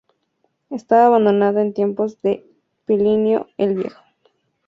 Estaba 0.71 1.05
abandonada 1.05 1.61
en 1.61 1.75
tiempos 1.75 2.19
de 2.23 2.43
Plinio 2.85 3.49
el 3.59 3.75
Viejo. 3.75 4.01